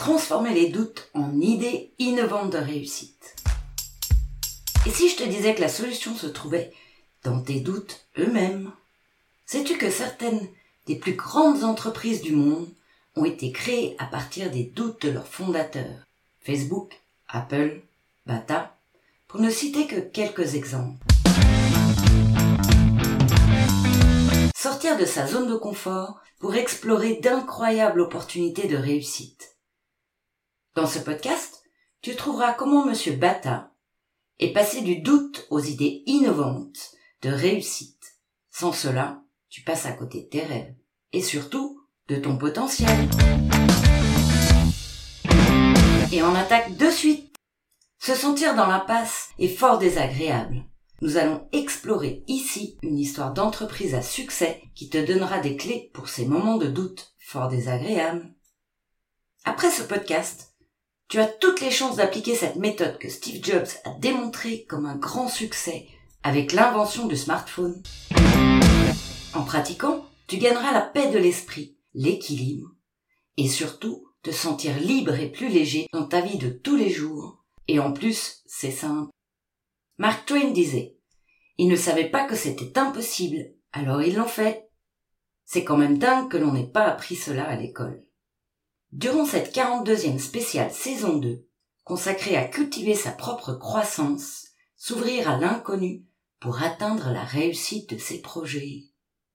[0.00, 3.36] transformer les doutes en idées innovantes de réussite.
[4.86, 6.72] Et si je te disais que la solution se trouvait
[7.22, 8.72] dans tes doutes eux-mêmes
[9.44, 10.48] Sais-tu que certaines
[10.86, 12.66] des plus grandes entreprises du monde
[13.14, 16.06] ont été créées à partir des doutes de leurs fondateurs?
[16.40, 16.98] Facebook,
[17.28, 17.82] Apple,
[18.24, 18.74] Bata,
[19.28, 21.04] pour ne citer que quelques exemples.
[24.56, 29.49] Sortir de sa zone de confort pour explorer d'incroyables opportunités de réussite.
[30.76, 31.64] Dans ce podcast,
[32.00, 33.72] tu trouveras comment Monsieur Bata
[34.38, 36.92] est passé du doute aux idées innovantes
[37.22, 38.20] de réussite.
[38.52, 40.76] Sans cela, tu passes à côté de tes rêves
[41.12, 42.88] et surtout de ton potentiel.
[46.12, 47.34] Et on attaque de suite.
[47.98, 50.64] Se sentir dans l'impasse est fort désagréable.
[51.02, 56.08] Nous allons explorer ici une histoire d'entreprise à succès qui te donnera des clés pour
[56.08, 58.32] ces moments de doute fort désagréables.
[59.44, 60.49] Après ce podcast,
[61.10, 64.94] tu as toutes les chances d'appliquer cette méthode que Steve Jobs a démontrée comme un
[64.94, 65.88] grand succès
[66.22, 67.82] avec l'invention du smartphone.
[69.34, 72.68] En pratiquant, tu gagneras la paix de l'esprit, l'équilibre,
[73.36, 77.44] et surtout te sentir libre et plus léger dans ta vie de tous les jours.
[77.66, 79.10] Et en plus, c'est simple.
[79.98, 80.96] Mark Twain disait,
[81.58, 84.70] ils ne savaient pas que c'était impossible, alors ils l'ont fait.
[85.44, 88.04] C'est quand même dingue que l'on n'ait pas appris cela à l'école.
[88.92, 91.46] Durant cette 42e spéciale saison 2,
[91.84, 96.04] consacrée à cultiver sa propre croissance, s'ouvrir à l'inconnu
[96.40, 98.86] pour atteindre la réussite de ses projets.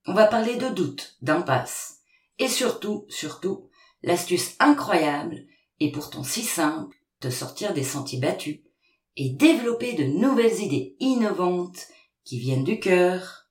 [0.07, 1.99] On va parler de doute, d'impasse,
[2.37, 3.69] et surtout, surtout,
[4.03, 5.45] l'astuce incroyable,
[5.79, 8.59] et pourtant si simple, de sortir des sentiers battus
[9.15, 11.87] et développer de nouvelles idées innovantes
[12.25, 13.47] qui viennent du cœur.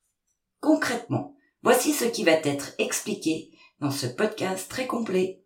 [0.61, 5.44] Concrètement, voici ce qui va être expliqué dans ce podcast très complet.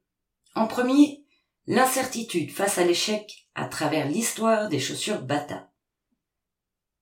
[0.58, 1.24] En premier,
[1.68, 5.70] l'incertitude face à l'échec à travers l'histoire des chaussures Bata.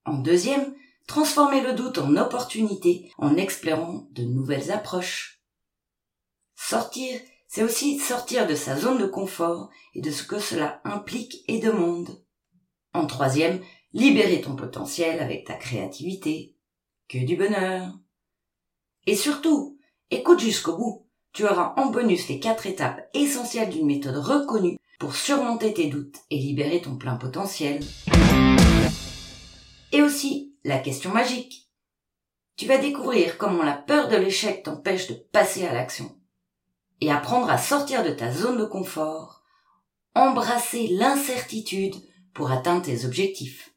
[0.05, 0.75] En deuxième,
[1.07, 5.41] transformer le doute en opportunité en explorant de nouvelles approches.
[6.53, 11.43] Sortir, c'est aussi sortir de sa zone de confort et de ce que cela implique
[11.47, 12.23] et demande.
[12.93, 13.59] En troisième,
[13.91, 16.55] libérer ton potentiel avec ta créativité.
[17.09, 17.91] Que du bonheur.
[19.07, 19.79] Et surtout,
[20.11, 21.06] écoute jusqu'au bout
[21.37, 26.15] tu auras en bonus les quatre étapes essentielles d'une méthode reconnue pour surmonter tes doutes
[26.31, 27.79] et libérer ton plein potentiel.
[29.91, 31.69] Et aussi la question magique.
[32.55, 36.17] Tu vas découvrir comment la peur de l'échec t'empêche de passer à l'action
[37.01, 39.43] et apprendre à sortir de ta zone de confort,
[40.15, 41.97] embrasser l'incertitude
[42.33, 43.75] pour atteindre tes objectifs.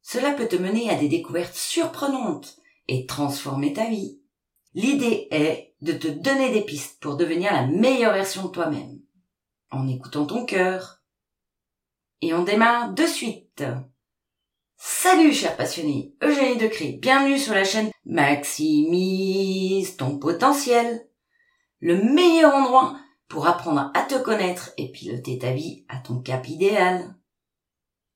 [0.00, 2.56] Cela peut te mener à des découvertes surprenantes
[2.86, 4.20] et transformer ta vie.
[4.74, 9.00] L'idée est de te donner des pistes pour devenir la meilleure version de toi-même,
[9.70, 11.02] en écoutant ton cœur.
[12.22, 13.64] Et on démarre de suite.
[14.78, 21.08] Salut chers passionnés, Eugénie Decré, bienvenue sur la chaîne Maximise ton potentiel,
[21.80, 22.98] le meilleur endroit
[23.28, 27.16] pour apprendre à te connaître et piloter ta vie à ton cap idéal.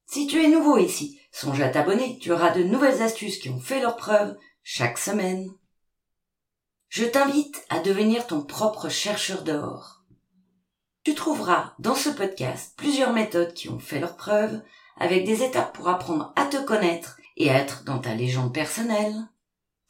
[0.07, 3.61] Si tu es nouveau ici, songe à t'abonner, tu auras de nouvelles astuces qui ont
[3.61, 5.51] fait leur preuve chaque semaine.
[6.91, 10.03] Je t'invite à devenir ton propre chercheur d'or.
[11.05, 14.61] Tu trouveras dans ce podcast plusieurs méthodes qui ont fait leur preuve
[14.97, 19.15] avec des étapes pour apprendre à te connaître et à être dans ta légende personnelle.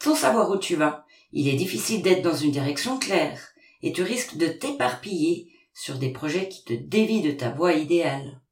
[0.02, 3.40] Sans savoir où tu vas, il est difficile d'être dans une direction claire
[3.80, 8.42] et tu risques de t'éparpiller sur des projets qui te dévient de ta voie idéale.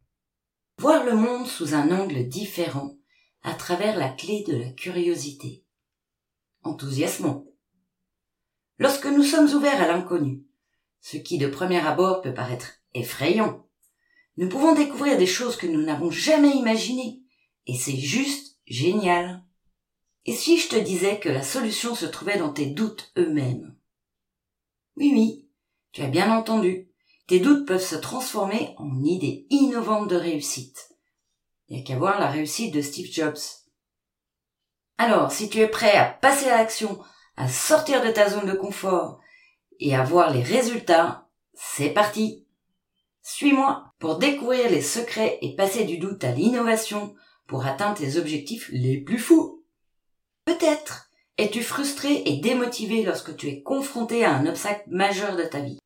[0.78, 2.97] Voir le monde sous un angle différent
[3.42, 5.66] à travers la clé de la curiosité.
[6.62, 7.47] Enthousiasmant.
[8.78, 10.44] Lorsque nous sommes ouverts à l'inconnu,
[11.00, 13.66] ce qui de premier abord peut paraître effrayant,
[14.37, 17.22] nous pouvons découvrir des choses que nous n'avons jamais imaginées,
[17.66, 19.43] et c'est juste génial.
[20.27, 23.77] Et si je te disais que la solution se trouvait dans tes doutes eux-mêmes?
[24.97, 25.49] Oui, oui,
[25.91, 26.89] tu as bien entendu,
[27.27, 30.91] tes doutes peuvent se transformer en idées innovantes de réussite.
[31.66, 33.39] Il n'y a qu'à voir la réussite de Steve Jobs.
[34.98, 36.98] Alors, si tu es prêt à passer à l'action
[37.38, 39.20] à sortir de ta zone de confort
[39.78, 42.44] et à voir les résultats, c'est parti
[43.22, 47.14] Suis-moi pour découvrir les secrets et passer du doute à l'innovation
[47.46, 49.64] pour atteindre tes objectifs les plus fous.
[50.46, 55.60] Peut-être es-tu frustré et démotivé lorsque tu es confronté à un obstacle majeur de ta
[55.60, 55.78] vie.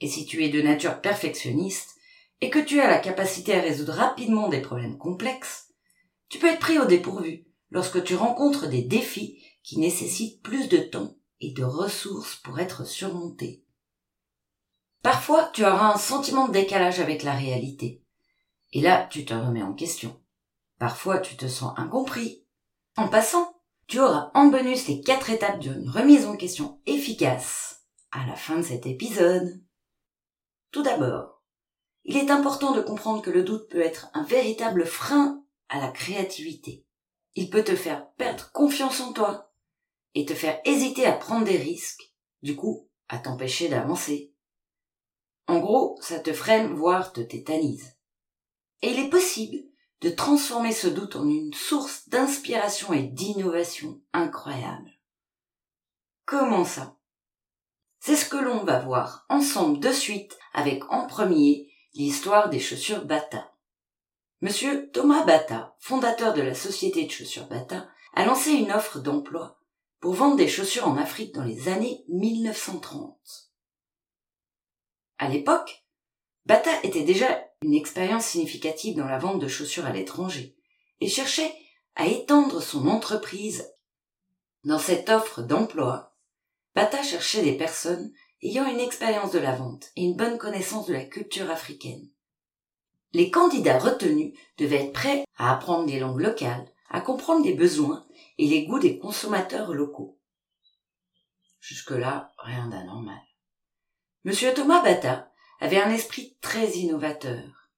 [0.00, 1.94] Et si tu es de nature perfectionniste
[2.40, 5.74] et que tu as la capacité à résoudre rapidement des problèmes complexes,
[6.30, 10.78] tu peux être pris au dépourvu lorsque tu rencontres des défis qui nécessitent plus de
[10.78, 13.66] temps et de ressources pour être surmontés.
[15.02, 18.02] Parfois, Parfois, tu auras un sentiment de décalage avec la réalité.
[18.72, 20.18] Et là, tu te remets en question.
[20.78, 22.46] Parfois, tu te sens incompris.
[22.96, 28.26] En passant, tu auras en bonus les quatre étapes d'une remise en question efficace à
[28.26, 29.62] la fin de cet épisode.
[30.70, 31.42] Tout d'abord,
[32.04, 35.88] il est important de comprendre que le doute peut être un véritable frein à la
[35.88, 36.86] créativité.
[37.34, 39.47] Il peut te faire perdre confiance en toi
[40.18, 42.12] et te faire hésiter à prendre des risques,
[42.42, 44.34] du coup, à t'empêcher d'avancer.
[45.46, 47.96] En gros, ça te freine, voire te tétanise.
[48.82, 49.58] Et il est possible
[50.00, 54.90] de transformer ce doute en une source d'inspiration et d'innovation incroyable.
[56.24, 56.96] Comment ça?
[58.00, 63.04] C'est ce que l'on va voir ensemble de suite avec en premier l'histoire des chaussures
[63.04, 63.52] Bata.
[64.40, 69.57] Monsieur Thomas Bata, fondateur de la société de chaussures Bata, a lancé une offre d'emploi
[70.00, 73.16] pour vendre des chaussures en Afrique dans les années 1930.
[75.18, 75.84] À l'époque,
[76.46, 80.56] Bata était déjà une expérience significative dans la vente de chaussures à l'étranger
[81.00, 81.52] et cherchait
[81.96, 83.68] à étendre son entreprise.
[84.64, 86.16] Dans cette offre d'emploi,
[86.74, 88.12] Bata cherchait des personnes
[88.42, 92.08] ayant une expérience de la vente et une bonne connaissance de la culture africaine.
[93.12, 98.06] Les candidats retenus devaient être prêts à apprendre des langues locales, à comprendre les besoins
[98.38, 100.18] et les goûts des consommateurs locaux.
[101.60, 103.20] Jusque-là, rien d'anormal.
[104.24, 105.30] Monsieur Thomas Bata
[105.60, 107.70] avait un esprit très innovateur,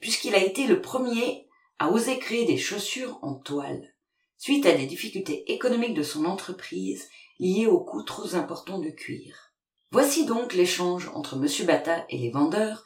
[0.00, 1.48] puisqu'il a été le premier
[1.78, 3.94] à oser créer des chaussures en toile,
[4.36, 9.52] suite à des difficultés économiques de son entreprise liées aux coûts trop importants de cuir.
[9.90, 11.66] Voici donc l'échange entre M.
[11.66, 12.84] Bata et les vendeurs,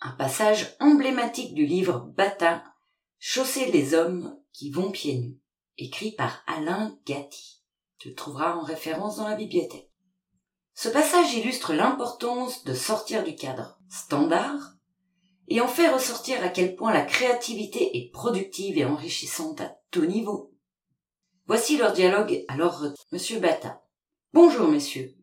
[0.00, 2.64] un passage emblématique du livre Bata,
[3.18, 5.40] Chausser les hommes qui vont pieds nus,
[5.78, 7.64] écrit par Alain Gatti.
[7.98, 9.90] Tu le trouveras en référence dans la bibliothèque.
[10.74, 14.76] Ce passage illustre l'importance de sortir du cadre standard
[15.48, 20.06] et en fait ressortir à quel point la créativité est productive et enrichissante à tout
[20.06, 20.54] niveau.
[21.46, 23.82] Voici leur dialogue alors Monsieur Bata.
[24.32, 25.16] Bonjour messieurs.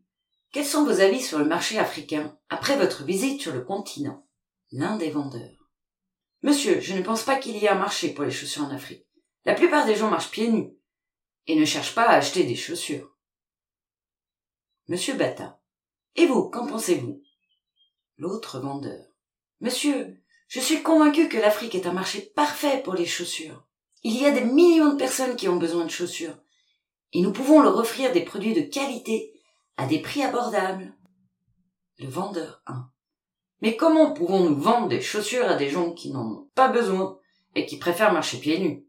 [0.52, 4.28] Quels sont vos avis sur le marché africain après votre visite sur le continent?
[4.74, 5.70] L'un des vendeurs.
[6.44, 9.06] Monsieur, je ne pense pas qu'il y ait un marché pour les chaussures en Afrique.
[9.46, 10.72] La plupart des gens marchent pieds nus
[11.48, 13.16] et ne cherchent pas à acheter des chaussures.
[14.88, 15.60] Monsieur Bata.
[16.16, 17.22] Et vous, qu'en pensez-vous?
[18.18, 19.06] L'autre vendeur.
[19.62, 23.66] Monsieur, je suis convaincu que l'Afrique est un marché parfait pour les chaussures.
[24.04, 26.38] Il y a des millions de personnes qui ont besoin de chaussures.
[27.14, 29.34] Et nous pouvons leur offrir des produits de qualité
[29.78, 30.94] à des prix abordables.
[31.98, 32.90] Le vendeur 1.
[33.62, 37.20] Mais comment pouvons-nous vendre des chaussures à des gens qui n'en ont pas besoin
[37.56, 38.86] et qui préfèrent marcher pieds nus?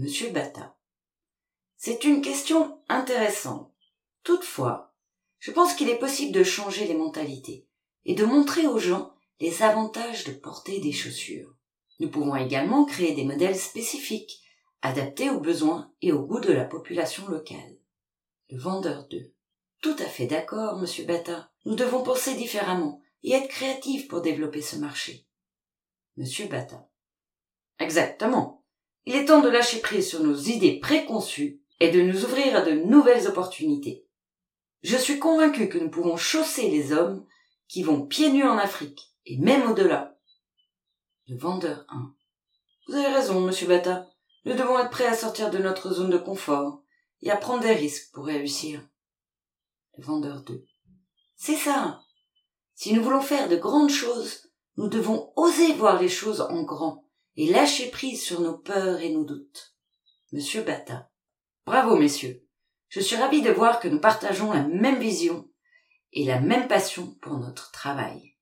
[0.00, 0.76] Monsieur Bata.
[1.76, 3.74] C'est une question intéressante.
[4.22, 4.94] Toutefois,
[5.40, 7.66] je pense qu'il est possible de changer les mentalités
[8.04, 11.52] et de montrer aux gens les avantages de porter des chaussures.
[11.98, 14.40] Nous pouvons également créer des modèles spécifiques,
[14.82, 17.76] adaptés aux besoins et aux goûts de la population locale.
[18.50, 19.34] Le vendeur 2.
[19.82, 21.50] Tout à fait d'accord, monsieur Bata.
[21.64, 25.26] Nous devons penser différemment et être créatifs pour développer ce marché.
[26.16, 26.88] Monsieur Bata.
[27.80, 28.58] Exactement.
[29.08, 32.60] Il est temps de lâcher prise sur nos idées préconçues et de nous ouvrir à
[32.60, 34.04] de nouvelles opportunités.
[34.82, 37.24] Je suis convaincu que nous pouvons chausser les hommes
[37.68, 40.18] qui vont pieds nus en Afrique, et même au-delà.
[41.26, 42.14] Le vendeur 1.
[42.86, 44.06] Vous avez raison, monsieur Bata.
[44.44, 46.82] Nous devons être prêts à sortir de notre zone de confort
[47.22, 48.86] et à prendre des risques pour réussir.
[49.96, 50.66] Le vendeur 2.
[51.34, 52.02] C'est ça.
[52.74, 57.07] Si nous voulons faire de grandes choses, nous devons oser voir les choses en grand
[57.38, 59.76] et lâcher prise sur nos peurs et nos doutes.
[60.32, 61.08] Monsieur Bata.
[61.64, 62.44] Bravo, messieurs.
[62.88, 65.48] Je suis ravi de voir que nous partageons la même vision
[66.12, 68.34] et la même passion pour notre travail.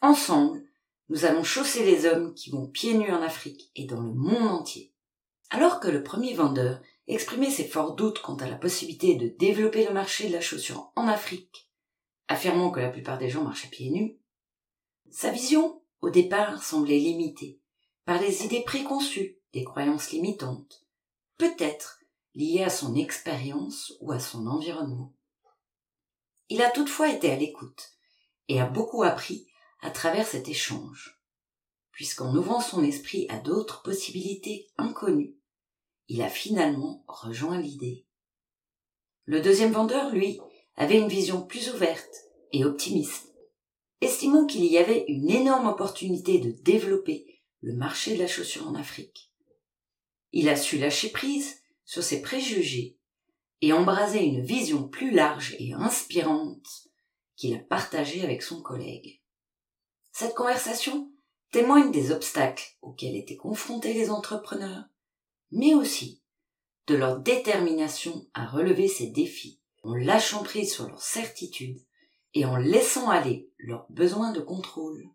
[0.00, 0.64] Ensemble,
[1.10, 4.50] nous allons chausser les hommes qui vont pieds nus en Afrique et dans le monde
[4.50, 4.92] entier.
[5.50, 9.86] Alors que le premier vendeur exprimait ses forts doutes quant à la possibilité de développer
[9.86, 11.70] le marché de la chaussure en Afrique,
[12.26, 14.18] affirmant que la plupart des gens marchaient pieds nus,
[15.12, 17.60] sa vision, au départ, semblait limitée
[18.04, 20.84] par les idées préconçues, des croyances limitantes,
[21.38, 22.00] peut-être
[22.34, 25.14] lié à son expérience ou à son environnement.
[26.48, 27.92] Il a toutefois été à l'écoute
[28.48, 29.46] et a beaucoup appris
[29.80, 31.20] à travers cet échange,
[31.92, 35.36] puisqu'en ouvrant son esprit à d'autres possibilités inconnues,
[36.08, 38.04] il a finalement rejoint l'idée.
[39.24, 40.38] Le deuxième vendeur, lui,
[40.76, 42.14] avait une vision plus ouverte
[42.52, 43.32] et optimiste,
[44.00, 47.33] estimant qu'il y avait une énorme opportunité de développer
[47.64, 49.32] le marché de la chaussure en Afrique.
[50.32, 52.98] Il a su lâcher prise sur ses préjugés
[53.62, 56.90] et embraser une vision plus large et inspirante
[57.36, 59.22] qu'il a partagée avec son collègue.
[60.12, 61.10] Cette conversation
[61.52, 64.84] témoigne des obstacles auxquels étaient confrontés les entrepreneurs,
[65.50, 66.20] mais aussi
[66.86, 71.80] de leur détermination à relever ces défis en lâchant prise sur leurs certitudes
[72.34, 75.08] et en laissant aller leurs besoins de contrôle.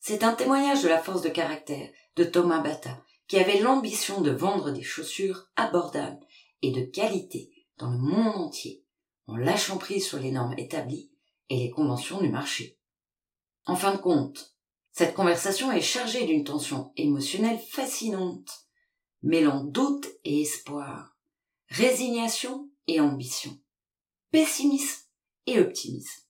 [0.00, 4.30] C'est un témoignage de la force de caractère de Thomas Bata, qui avait l'ambition de
[4.30, 6.26] vendre des chaussures abordables
[6.62, 8.82] et de qualité dans le monde entier,
[9.26, 11.12] en lâchant prise sur les normes établies
[11.50, 12.78] et les conventions du marché.
[13.66, 14.56] En fin de compte,
[14.90, 18.68] cette conversation est chargée d'une tension émotionnelle fascinante,
[19.22, 21.14] mêlant doute et espoir,
[21.68, 23.56] résignation et ambition,
[24.30, 25.04] pessimisme
[25.46, 26.22] et optimisme.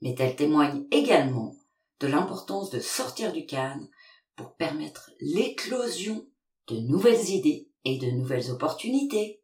[0.00, 1.57] Mais elle témoigne également
[2.00, 3.86] de l'importance de sortir du cadre
[4.36, 6.26] pour permettre l'éclosion
[6.68, 9.42] de nouvelles idées et de nouvelles opportunités.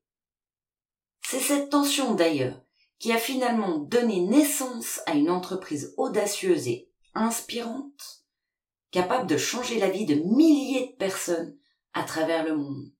[1.22, 2.60] C'est cette tension d'ailleurs
[2.98, 8.24] qui a finalement donné naissance à une entreprise audacieuse et inspirante,
[8.90, 11.56] capable de changer la vie de milliers de personnes
[11.92, 12.92] à travers le monde,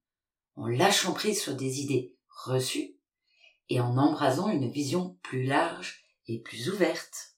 [0.56, 2.96] en lâchant prise sur des idées reçues
[3.68, 7.36] et en embrasant une vision plus large et plus ouverte.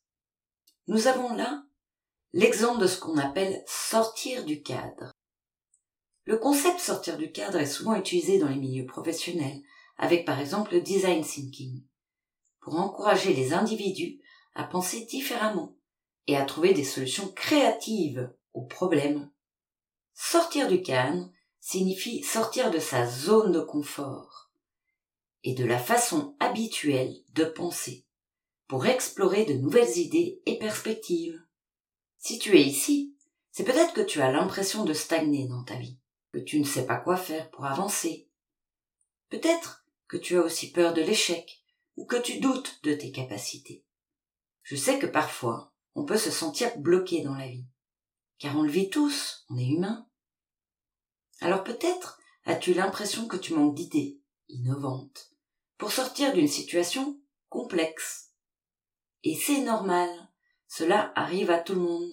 [0.86, 1.65] Nous avons là
[2.36, 5.10] l'exemple de ce qu'on appelle sortir du cadre.
[6.26, 9.62] Le concept sortir du cadre est souvent utilisé dans les milieux professionnels,
[9.96, 11.82] avec par exemple le design thinking,
[12.60, 14.20] pour encourager les individus
[14.54, 15.78] à penser différemment
[16.26, 19.30] et à trouver des solutions créatives aux problèmes.
[20.12, 24.50] Sortir du cadre signifie sortir de sa zone de confort
[25.42, 28.04] et de la façon habituelle de penser
[28.68, 31.45] pour explorer de nouvelles idées et perspectives.
[32.26, 33.14] Si tu es ici,
[33.52, 35.96] c'est peut-être que tu as l'impression de stagner dans ta vie,
[36.32, 38.28] que tu ne sais pas quoi faire pour avancer.
[39.28, 41.62] Peut-être que tu as aussi peur de l'échec,
[41.94, 43.84] ou que tu doutes de tes capacités.
[44.64, 47.68] Je sais que parfois, on peut se sentir bloqué dans la vie,
[48.40, 50.08] car on le vit tous, on est humain.
[51.40, 54.18] Alors peut-être as-tu l'impression que tu manques d'idées
[54.48, 55.30] innovantes
[55.78, 58.32] pour sortir d'une situation complexe.
[59.22, 60.25] Et c'est normal,
[60.68, 62.12] cela arrive à tout le monde.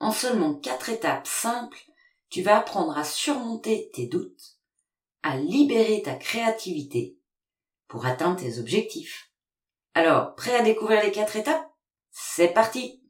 [0.00, 1.78] En seulement quatre étapes simples,
[2.28, 4.58] tu vas apprendre à surmonter tes doutes,
[5.22, 7.18] à libérer ta créativité
[7.88, 9.32] pour atteindre tes objectifs.
[9.94, 11.68] Alors, prêt à découvrir les quatre étapes?
[12.10, 13.02] C'est parti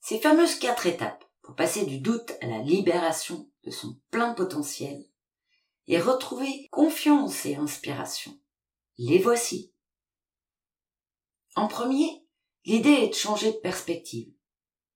[0.00, 5.04] Ces fameuses quatre étapes pour passer du doute à la libération de son plein potentiel
[5.86, 8.38] et retrouver confiance et inspiration.
[8.98, 9.72] Les voici.
[11.56, 12.24] En premier,
[12.64, 14.32] L'idée est de changer de perspective,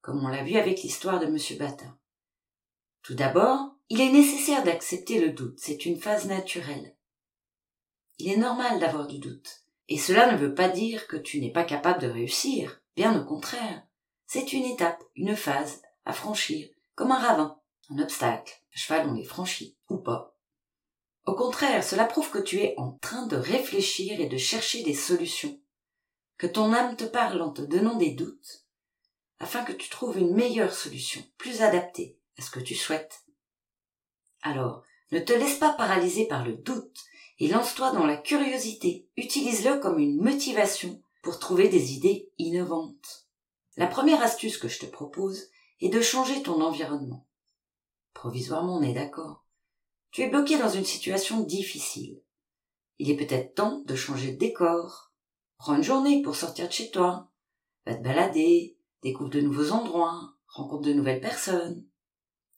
[0.02, 1.38] comme on l'a vu avec l'histoire de M.
[1.58, 1.98] Batin.
[3.02, 6.94] Tout d'abord, il est nécessaire d'accepter le doute, c'est une phase naturelle.
[8.18, 11.52] Il est normal d'avoir du doute, et cela ne veut pas dire que tu n'es
[11.52, 13.82] pas capable de réussir, bien au contraire.
[14.26, 17.58] C'est une étape, une phase à franchir, comme un ravin,
[17.90, 18.52] un obstacle.
[18.74, 20.36] À cheval, on les franchit, ou pas.
[21.26, 24.94] Au contraire, cela prouve que tu es en train de réfléchir et de chercher des
[24.94, 25.58] solutions
[26.38, 28.64] que ton âme te parle en te donnant des doutes,
[29.38, 33.24] afin que tu trouves une meilleure solution, plus adaptée à ce que tu souhaites.
[34.42, 36.98] Alors, ne te laisse pas paralyser par le doute
[37.38, 39.08] et lance-toi dans la curiosité.
[39.16, 43.26] Utilise-le comme une motivation pour trouver des idées innovantes.
[43.76, 45.48] La première astuce que je te propose
[45.80, 47.26] est de changer ton environnement.
[48.12, 49.44] Provisoirement, on est d'accord.
[50.10, 52.20] Tu es bloqué dans une situation difficile.
[52.98, 55.12] Il est peut-être temps de changer de décor,
[55.58, 57.30] Prends une journée pour sortir de chez toi.
[57.86, 61.84] Va te balader, découvre de nouveaux endroits, rencontre de nouvelles personnes.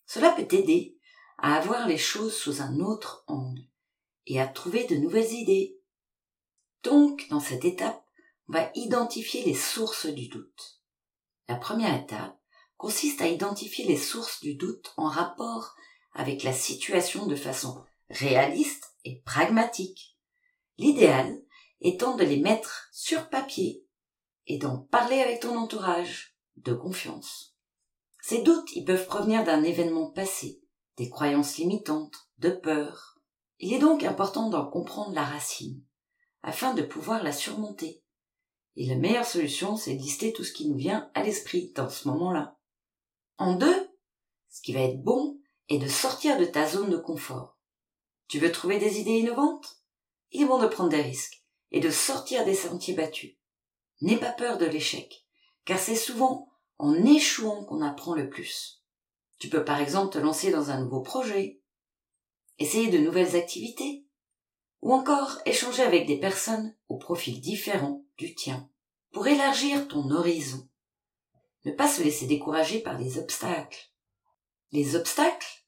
[0.06, 0.98] Cela peut t'aider
[1.38, 3.62] à avoir les choses sous un autre angle
[4.26, 5.78] et à trouver de nouvelles idées.
[6.82, 8.04] Donc, dans cette étape,
[8.48, 10.80] on va identifier les sources du doute.
[11.48, 12.38] La première étape
[12.76, 15.74] consiste à identifier les sources du doute en rapport
[16.12, 20.16] avec la situation de façon réaliste et pragmatique.
[20.78, 21.42] L'idéal,
[21.80, 23.84] étant de les mettre sur papier
[24.46, 27.54] et d'en parler avec ton entourage de confiance.
[28.22, 30.62] Ces doutes, ils peuvent provenir d'un événement passé,
[30.96, 33.20] des croyances limitantes, de peur.
[33.58, 35.82] Il est donc important d'en comprendre la racine,
[36.42, 38.02] afin de pouvoir la surmonter.
[38.76, 42.08] Et la meilleure solution, c'est de tout ce qui nous vient à l'esprit dans ce
[42.08, 42.58] moment-là.
[43.38, 43.90] En deux,
[44.50, 47.58] ce qui va être bon est de sortir de ta zone de confort.
[48.28, 49.82] Tu veux trouver des idées innovantes?
[50.30, 53.36] Il est bon de prendre des risques et de sortir des sentiers battus.
[54.00, 55.26] N'aie pas peur de l'échec,
[55.64, 58.82] car c'est souvent en échouant qu'on apprend le plus.
[59.38, 61.60] Tu peux par exemple te lancer dans un nouveau projet,
[62.58, 64.06] essayer de nouvelles activités,
[64.82, 68.70] ou encore échanger avec des personnes au profil différent du tien,
[69.12, 70.68] pour élargir ton horizon.
[71.64, 73.90] ne pas se laisser décourager par les obstacles.
[74.70, 75.66] Les obstacles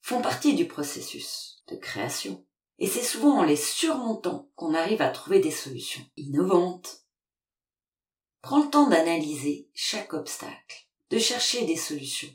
[0.00, 2.46] font partie du processus de création.
[2.80, 7.04] Et c'est souvent en les surmontant qu'on arrive à trouver des solutions innovantes.
[8.40, 12.34] Prends le temps d'analyser chaque obstacle, de chercher des solutions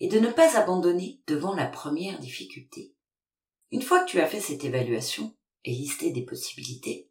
[0.00, 2.92] et de ne pas abandonner devant la première difficulté.
[3.70, 5.34] Une fois que tu as fait cette évaluation
[5.64, 7.08] et listé des possibilités,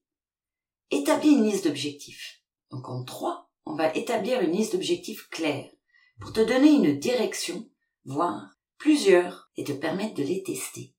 [0.91, 2.41] établis une liste d'objectifs.
[2.69, 5.71] Donc en trois, on va établir une liste d'objectifs clairs
[6.19, 7.69] pour te donner une direction,
[8.03, 10.93] voire plusieurs, et te permettre de les tester.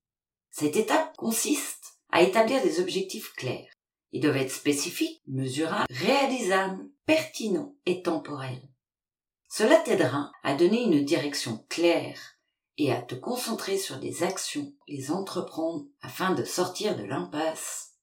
[0.50, 1.73] Cette étape consiste
[2.14, 3.74] à établir des objectifs clairs.
[4.12, 8.70] Ils doivent être spécifiques, mesurables, réalisables, pertinents et temporels.
[9.48, 12.38] Cela t'aidera à donner une direction claire
[12.78, 17.94] et à te concentrer sur des actions, les entreprendre afin de sortir de l'impasse.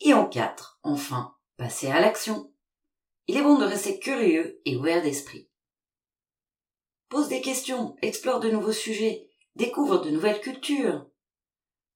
[0.00, 2.52] Et en quatre, enfin, passer à l'action.
[3.28, 5.48] Il est bon de rester curieux et ouvert d'esprit.
[7.08, 11.06] Pose des questions, explore de nouveaux sujets, découvre de nouvelles cultures,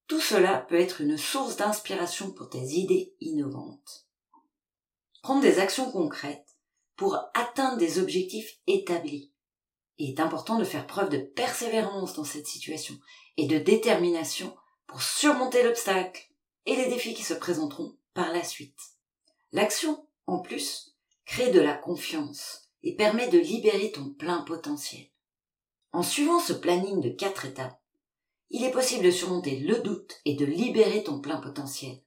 [0.06, 4.06] tout cela peut être une source d'inspiration pour tes idées innovantes.
[5.22, 6.56] Prends des actions concrètes
[6.96, 9.32] pour atteindre des objectifs établis.
[9.98, 12.98] Il est important de faire preuve de persévérance dans cette situation
[13.36, 14.56] et de détermination
[14.86, 16.28] pour surmonter l'obstacle
[16.66, 18.80] et les défis qui se présenteront par la suite.
[19.52, 25.06] L'action, en plus, crée de la confiance et permet de libérer ton plein potentiel.
[25.92, 27.81] En suivant ce planning de quatre étapes,
[28.52, 32.02] il est possible de surmonter le doute et de libérer ton plein potentiel.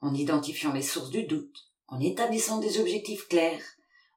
[0.00, 3.64] En identifiant les sources du doute, en établissant des objectifs clairs,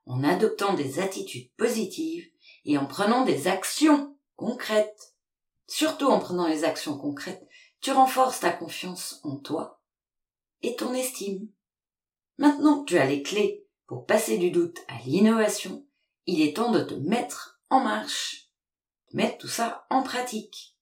[0.06, 2.30] en adoptant des attitudes positives
[2.66, 5.16] et en prenant des actions concrètes.
[5.66, 7.46] Surtout en prenant les actions concrètes,
[7.82, 9.82] tu renforces ta confiance en toi
[10.62, 11.50] et ton estime.
[12.38, 15.84] Maintenant que tu as les clés pour passer du doute à l'innovation,
[16.28, 18.52] il est temps de te mettre en marche,
[19.14, 20.77] mettre tout ça en pratique.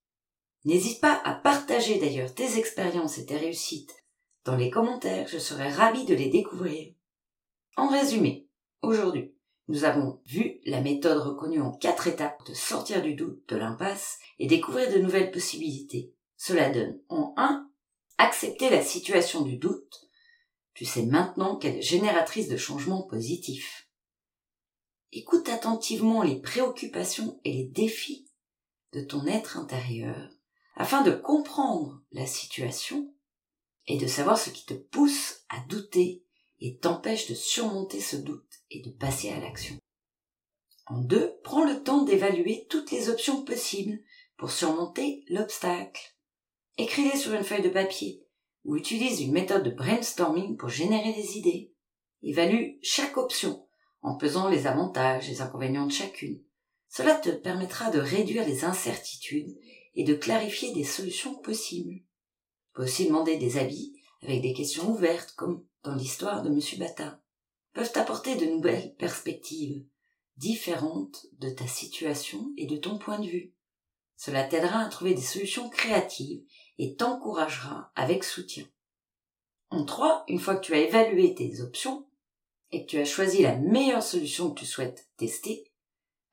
[0.65, 3.95] N'hésite pas à partager d'ailleurs tes expériences et tes réussites
[4.45, 6.93] dans les commentaires, je serai ravie de les découvrir.
[7.78, 8.47] En résumé,
[8.84, 9.34] aujourd'hui,
[9.67, 14.19] nous avons vu la méthode reconnue en quatre étapes de sortir du doute, de l'impasse
[14.38, 16.13] et découvrir de nouvelles possibilités.
[16.38, 17.67] Cela donne en 1.
[18.19, 20.08] Accepter la situation du doute.
[20.75, 23.89] Tu sais maintenant qu'elle est génératrice de changements positifs.
[25.12, 28.28] Écoute attentivement les préoccupations et les défis
[28.93, 30.30] de ton être intérieur
[30.76, 33.14] afin de comprendre la situation
[33.88, 36.24] et de savoir ce qui te pousse à douter
[36.60, 39.78] et t'empêche de surmonter ce doute et de passer à l'action.
[40.88, 44.00] En deux, prends le temps d'évaluer toutes les options possibles
[44.38, 46.16] pour surmonter l'obstacle.
[46.78, 48.26] Écris-les sur une feuille de papier
[48.66, 51.74] ou utilise une méthode de brainstorming pour générer des idées.
[52.24, 53.68] Évalue chaque option
[54.02, 56.42] en pesant les avantages et les inconvénients de chacune.
[56.90, 59.56] Cela te permettra de réduire les incertitudes
[59.95, 61.95] et de clarifier des solutions possibles.
[61.95, 66.60] Tu peux aussi demander des avis avec des questions ouvertes, comme dans l'histoire de M.
[66.79, 67.21] Bata.
[67.73, 69.86] Peuvent apporter de nouvelles perspectives,
[70.38, 73.53] différentes de ta situation et de ton point de vue.
[74.17, 76.43] Cela t'aidera à trouver des solutions créatives
[76.77, 78.65] et t'encouragera avec soutien.
[79.69, 82.08] En trois, une fois que tu as évalué tes options
[82.71, 85.71] et que tu as choisi la meilleure solution que tu souhaites tester,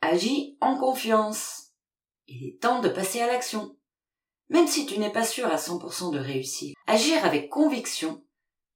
[0.01, 1.72] agis en confiance.
[2.35, 3.77] Il est temps de passer à l'action.
[4.49, 8.25] Même si tu n'es pas sûr à 100% de réussir, agir avec conviction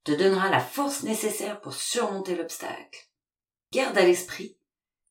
[0.03, 3.09] te donnera la force nécessaire pour surmonter l'obstacle.
[3.73, 4.57] Garde à l'esprit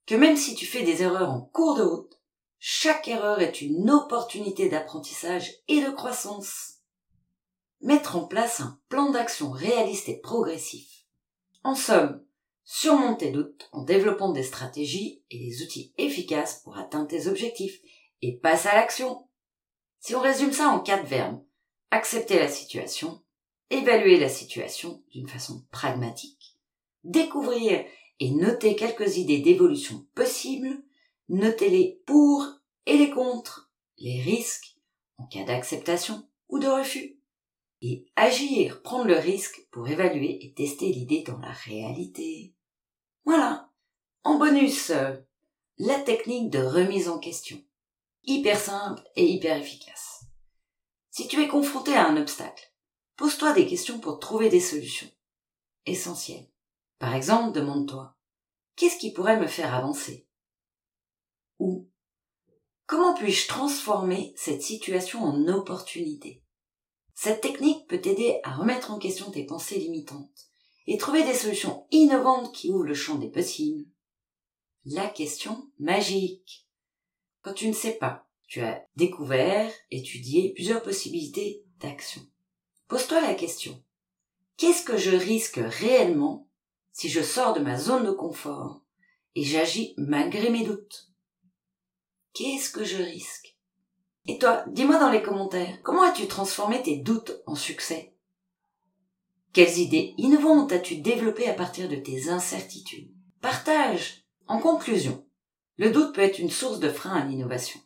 [0.06, 2.20] que même si tu fais des erreurs en cours de route,
[2.60, 6.74] chaque erreur est une opportunité d'apprentissage et de croissance.
[7.80, 11.04] Mettre en place un plan d'action réaliste et progressif.
[11.64, 12.24] En somme,
[12.64, 17.80] surmonter tes doutes en développant des stratégies et des outils efficaces pour atteindre tes objectifs
[18.26, 19.28] et passe à l'action.
[20.00, 21.42] Si on résume ça en quatre verbes,
[21.92, 23.22] accepter la situation,
[23.70, 26.56] évaluer la situation d'une façon pragmatique,
[27.04, 27.84] découvrir
[28.18, 30.82] et noter quelques idées d'évolution possibles,
[31.28, 32.44] noter les pour
[32.86, 34.76] et les contre, les risques
[35.18, 37.18] en cas d'acceptation ou de refus,
[37.80, 42.54] et agir, prendre le risque pour évaluer et tester l'idée dans la réalité.
[43.24, 43.70] Voilà.
[44.24, 44.90] En bonus,
[45.78, 47.62] la technique de remise en question
[48.26, 50.24] hyper simple et hyper efficace.
[51.10, 52.72] Si tu es confronté à un obstacle,
[53.16, 55.10] pose-toi des questions pour trouver des solutions.
[55.86, 56.50] Essentielles.
[56.98, 58.16] Par exemple, demande-toi,
[58.74, 60.28] qu'est-ce qui pourrait me faire avancer?
[61.58, 61.88] Ou,
[62.86, 66.42] comment puis-je transformer cette situation en opportunité?
[67.14, 70.50] Cette technique peut t'aider à remettre en question tes pensées limitantes
[70.86, 73.86] et trouver des solutions innovantes qui ouvrent le champ des possibles.
[74.84, 76.65] la question magique.
[77.46, 82.20] Quand tu ne sais pas, tu as découvert, étudié plusieurs possibilités d'action.
[82.88, 83.80] Pose-toi la question.
[84.56, 86.48] Qu'est-ce que je risque réellement
[86.90, 88.82] si je sors de ma zone de confort
[89.36, 91.12] et j'agis malgré mes doutes?
[92.32, 93.56] Qu'est-ce que je risque?
[94.26, 98.16] Et toi, dis-moi dans les commentaires, comment as-tu transformé tes doutes en succès?
[99.52, 103.14] Quelles idées innovantes as-tu développées à partir de tes incertitudes?
[103.40, 105.25] Partage En conclusion,
[105.78, 107.80] le doute peut être une source de frein à l'innovation,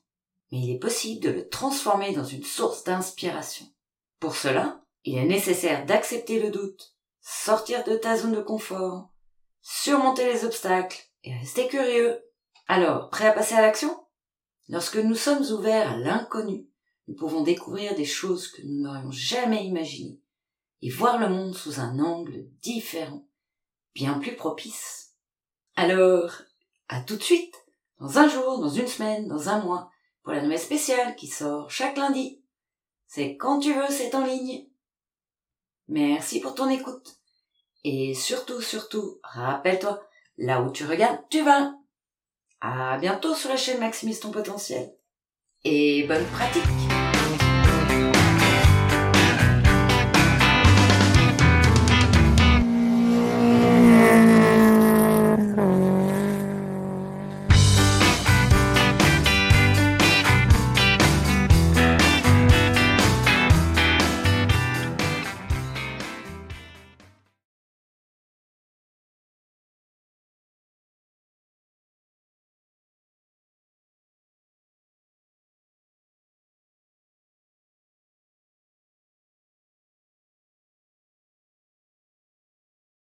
[0.51, 3.67] mais il est possible de le transformer dans une source d'inspiration.
[4.19, 9.11] Pour cela, il est nécessaire d'accepter le doute, sortir de ta zone de confort,
[9.63, 12.23] surmonter les obstacles et rester curieux.
[12.69, 14.05] Alors, prêt à passer à l'action?
[14.69, 16.69] Lorsque nous sommes ouverts à l'inconnu,
[17.09, 20.21] nous pouvons découvrir des choses que nous n'aurions jamais imaginées
[20.83, 23.27] et voir le monde sous un angle différent,
[23.95, 25.17] bien plus propice.
[25.75, 26.43] Alors,
[26.89, 27.55] à tout de suite,
[28.01, 29.91] dans un jour, dans une semaine, dans un mois,
[30.23, 32.43] pour la nouvelle spéciale qui sort chaque lundi.
[33.07, 34.67] C'est quand tu veux, c'est en ligne.
[35.89, 37.17] Merci pour ton écoute.
[37.85, 40.03] Et surtout, surtout, rappelle-toi,
[40.39, 41.75] là où tu regardes, tu vas.
[42.61, 44.95] À bientôt sur la chaîne Maximise ton potentiel.
[45.65, 46.90] Et bonne pratique